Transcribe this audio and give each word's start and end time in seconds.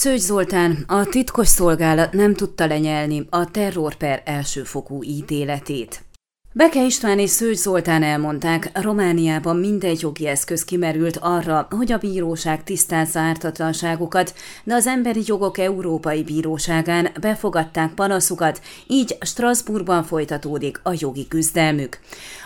Szőcs 0.00 0.20
Zoltán, 0.20 0.84
a 0.86 1.04
titkos 1.04 1.48
szolgálat 1.48 2.12
nem 2.12 2.34
tudta 2.34 2.66
lenyelni 2.66 3.26
a 3.30 3.50
terrorper 3.50 4.22
elsőfokú 4.24 5.02
ítéletét. 5.02 6.07
Beke 6.52 6.84
István 6.84 7.18
és 7.18 7.30
Szőcs 7.30 7.56
Zoltán 7.56 8.02
elmondták, 8.02 8.70
Romániában 8.82 9.56
mindegy 9.56 10.00
jogi 10.00 10.26
eszköz 10.26 10.64
kimerült 10.64 11.16
arra, 11.16 11.68
hogy 11.70 11.92
a 11.92 11.98
bíróság 11.98 12.64
tisztázza 12.64 13.20
ártatlanságukat, 13.20 14.34
de 14.64 14.74
az 14.74 14.86
Emberi 14.86 15.22
Jogok 15.26 15.58
Európai 15.58 16.22
Bíróságán 16.22 17.08
befogadták 17.20 17.94
panaszukat, 17.94 18.60
így 18.86 19.16
Strasbourgban 19.20 20.04
folytatódik 20.04 20.80
a 20.82 20.90
jogi 20.98 21.28
küzdelmük. 21.28 21.98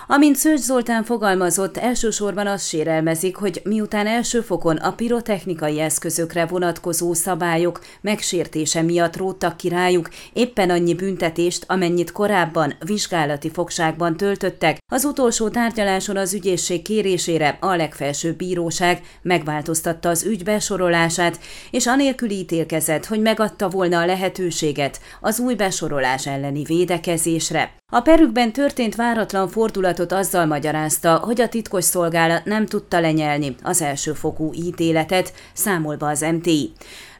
Amint 0.06 0.36
Szőcs 0.36 0.60
Zoltán 0.60 1.04
fogalmazott, 1.04 1.76
elsősorban 1.76 2.46
azt 2.46 2.68
sérelmezik, 2.68 3.36
hogy 3.36 3.60
miután 3.64 4.06
első 4.06 4.40
fokon 4.40 4.76
a 4.76 4.92
pirotechnikai 4.92 5.80
eszközökre 5.80 6.46
vonatkozó 6.46 7.12
szabályok 7.12 7.80
megsértése 8.00 8.82
miatt 8.82 9.16
róttak 9.16 9.56
ki 9.56 9.68
rájuk 9.68 10.08
éppen 10.32 10.70
annyi 10.70 10.94
büntetést, 10.94 11.64
amennyit 11.68 12.12
korábban 12.12 12.74
vizsgálati 12.84 13.50
fogságban 13.50 14.00
töltöttek, 14.10 14.78
az 14.92 15.04
utolsó 15.04 15.48
tárgyaláson 15.48 16.16
az 16.16 16.34
ügyészség 16.34 16.82
kérésére 16.82 17.58
a 17.60 17.74
legfelsőbb 17.74 18.36
bíróság 18.36 19.00
megváltoztatta 19.22 20.08
az 20.08 20.24
ügy 20.24 20.44
besorolását, 20.44 21.38
és 21.70 21.86
anélkül 21.86 22.30
ítélkezett, 22.30 23.06
hogy 23.06 23.20
megadta 23.20 23.68
volna 23.68 23.98
a 23.98 24.06
lehetőséget 24.06 25.00
az 25.20 25.38
új 25.38 25.54
besorolás 25.54 26.26
elleni 26.26 26.62
védekezésre. 26.62 27.74
A 27.92 28.00
perükben 28.00 28.52
történt 28.52 28.94
váratlan 28.94 29.48
fordulatot 29.48 30.12
azzal 30.12 30.46
magyarázta, 30.46 31.16
hogy 31.16 31.40
a 31.40 31.48
titkos 31.48 31.84
szolgálat 31.84 32.44
nem 32.44 32.66
tudta 32.66 33.00
lenyelni 33.00 33.54
az 33.62 33.82
elsőfokú 33.82 34.52
ítéletet, 34.54 35.32
számolva 35.52 36.08
az 36.08 36.20
MTI. 36.20 36.72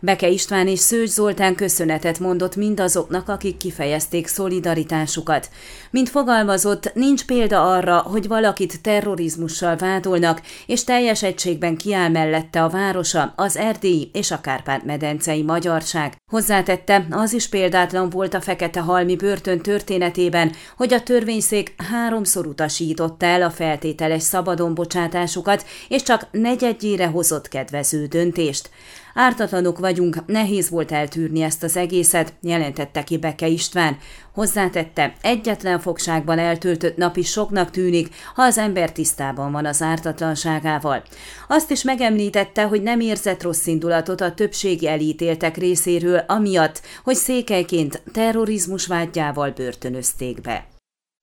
Beke 0.05 0.29
István 0.29 0.69
és 0.69 0.79
Szőcs 0.79 1.09
Zoltán 1.09 1.55
köszönetet 1.55 2.19
mondott 2.19 2.57
mindazoknak, 2.57 3.29
akik 3.29 3.57
kifejezték 3.57 4.27
szolidaritásukat. 4.27 5.51
Mint 5.91 6.09
fogalmazott, 6.09 6.95
nincs 6.95 7.25
példa 7.25 7.73
arra, 7.73 7.99
hogy 7.99 8.29
valakit 8.29 8.83
terrorizmussal 8.83 9.77
vádolnak, 9.77 10.43
és 10.67 10.85
teljes 10.85 11.23
egységben 11.23 11.77
kiáll 11.77 12.09
mellette 12.09 12.63
a 12.63 12.69
városa, 12.69 13.33
az 13.37 13.57
erdélyi 13.57 14.11
és 14.13 14.31
a 14.31 14.41
Kárpát-medencei 14.41 15.43
magyarság. 15.43 16.17
Hozzátette, 16.31 17.07
az 17.11 17.33
is 17.33 17.49
példátlan 17.49 18.11
volt 18.11 18.35
a 18.35 18.41
fekete 18.41 18.81
halmi 18.81 19.17
börtön 19.17 19.61
történetében, 19.61 20.53
hogy 20.77 20.93
a 20.93 21.03
törvényszék 21.03 21.75
háromszor 21.91 22.47
utasította 22.47 23.27
el 23.27 23.43
a 23.43 23.51
feltételes 23.51 24.23
szabadonbocsátásukat, 24.23 25.65
és 25.89 26.03
csak 26.03 26.29
negyedjére 26.31 27.07
hozott 27.07 27.49
kedvező 27.49 28.07
döntést. 28.07 28.71
Ártatlanok 29.15 29.79
vagyunk, 29.79 30.27
nehéz 30.27 30.71
volt 30.71 30.93
eltűrni 30.93 31.43
ezt 31.43 31.63
az 31.63 31.77
egészet, 31.77 32.33
jelentette 32.41 33.05
ki 33.05 33.19
Beke 33.19 33.47
István. 33.47 33.97
Hozzátette, 34.35 35.15
egyetlen 35.21 35.81
fogságban 35.81 36.39
eltöltött 36.39 36.97
nap 36.97 37.17
is 37.17 37.31
soknak 37.31 37.71
tűnik, 37.71 38.15
ha 38.35 38.43
az 38.43 38.59
ember 38.59 38.93
tisztában 38.93 39.53
van 39.53 39.67
az 39.67 39.83
ártatlanságával. 39.83 41.03
Azt 41.49 41.71
is 41.71 41.83
megemlítette, 41.83 42.63
hogy 42.63 42.83
nem 42.83 43.01
érzett 43.01 43.43
rossz 43.43 43.67
indulatot 43.67 44.21
a 44.21 44.35
többségi 44.35 44.89
elítéltek 44.89 45.57
részéről, 45.57 46.19
amiatt, 46.27 46.81
hogy 47.05 47.17
székelyként 47.17 48.03
terrorizmus 48.13 48.87
vágyával 48.87 49.51
börtönözték 49.51 50.41
be. 50.41 50.67